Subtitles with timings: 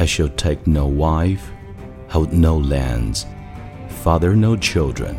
[0.00, 1.42] I shall take no wife,
[2.08, 3.24] hold no lands,
[4.02, 5.16] father no children.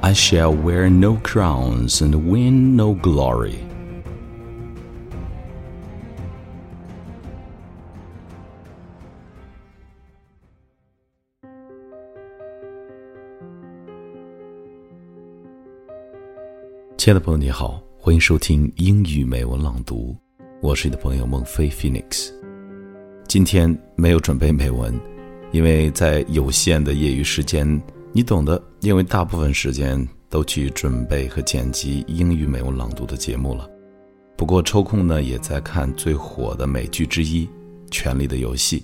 [0.00, 3.56] I shall wear no crowns and win no glory.
[16.96, 20.16] 亲爱的朋友，你好，欢迎收听英语美文朗读，
[20.62, 22.30] 我是你的朋友孟非 Phoenix。
[23.29, 24.91] 今天没有准备美文，
[25.51, 27.79] 因为在有限的业余时间，
[28.11, 33.69] 你懂得，因为大部分时间都去准备和剪辑英语美文朗读的节目了。
[34.35, 37.45] 不过抽空呢，也在看最火的美剧之一
[37.91, 38.83] 《权力的游戏》。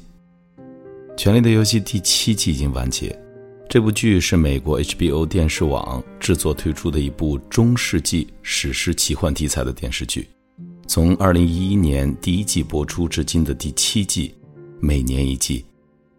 [1.18, 3.20] 《权力的游戏》第七季已经完结。
[3.68, 10.30] 这部剧是美国 HBO 电视网制作推出的一部中世纪史诗奇幻题材的电视剧，
[10.88, 14.36] 从2011年第一季播出至今的第七季，
[14.80, 15.66] 每年一季，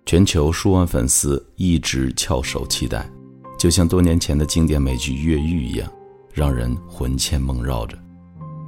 [0.05, 3.09] 全球数万粉丝一直翘首期待，
[3.57, 5.89] 就像多年前的经典美剧《越狱》一样，
[6.33, 7.97] 让人魂牵梦绕着。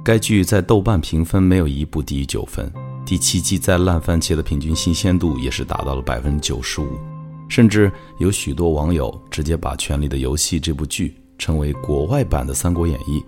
[0.03, 2.71] 该剧在豆瓣评分没有一部低于九分，
[3.05, 6.87] 第七季在烂番茄的平均新鲜度也是达到了百分之九十五。
[7.49, 13.19] 甚至有许多网友直接把《权力的游戏》这部剧称为国外版的《三国演义》。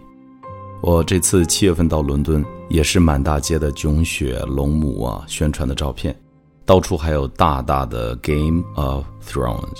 [0.84, 6.16] 我这次七月份到伦敦，也是满大街的囧雪龙母啊宣传的照片，
[6.66, 9.78] 到处还有大大的 Game of Thrones。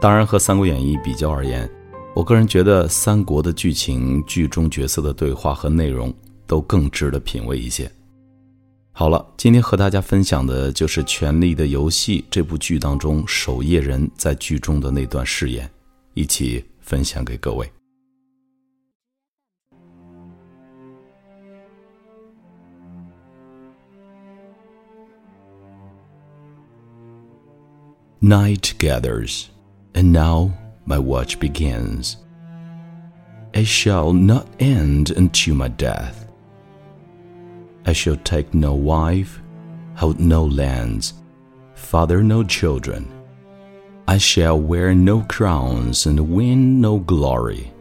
[0.00, 1.68] 当然，和《三国演义》比较而言，
[2.14, 6.14] 我个人觉得《三国》的剧情、剧中角色的对话和内容
[6.46, 7.90] 都更值得品味一些。
[8.92, 15.68] 好了，今天和大家分享的就是《权力的游戏》这部剧当中守夜人在剧中的那段誓言，
[16.14, 17.68] 一起分享给各位。
[28.22, 29.48] Night gathers,
[29.94, 30.52] and now
[30.84, 32.18] my watch begins.
[33.54, 36.30] It shall not end until my death.
[37.86, 39.40] I shall take no wife,
[39.94, 41.14] hold no lands,
[41.74, 43.10] father no children.
[44.06, 47.72] I shall wear no crowns and win no glory.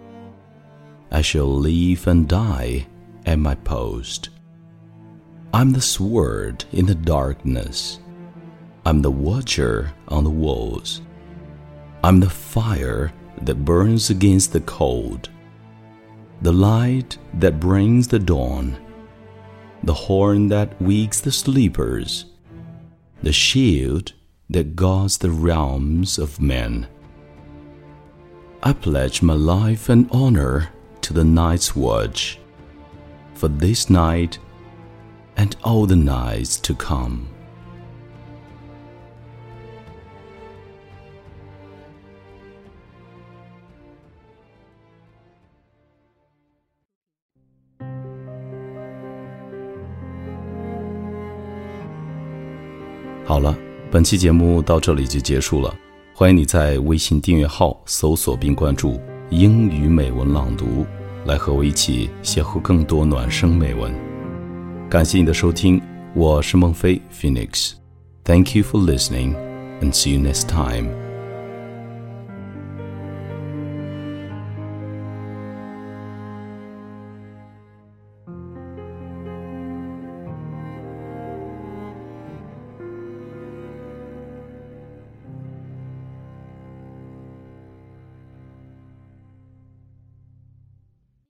[1.11, 2.87] I shall live and die
[3.25, 4.29] at my post.
[5.53, 7.99] I'm the sword in the darkness.
[8.85, 11.01] I'm the watcher on the walls.
[12.03, 15.29] I'm the fire that burns against the cold,
[16.41, 18.77] the light that brings the dawn
[19.83, 22.25] the horn that wakes the sleepers,
[23.23, 24.13] the shield
[24.49, 26.87] that guards the realms of men.
[28.61, 30.69] I pledge my life and honor
[31.01, 32.39] to the night's watch,
[33.33, 34.37] for this night
[35.37, 37.29] and all the nights to come.
[53.29, 53.55] 好了，
[53.91, 55.71] 本期节目到这里就结束了。
[56.15, 60.83] 欢迎你在微信订阅号搜索并关注“英语美文朗读”，
[61.27, 63.93] 来和我一起邂逅更多暖声美文。
[64.89, 65.79] 感谢你的收听，
[66.15, 67.73] 我是孟非 Phoenix。
[68.23, 69.35] Thank you for listening,
[69.79, 71.08] and see you next time.